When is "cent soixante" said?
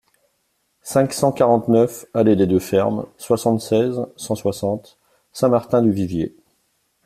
4.17-4.97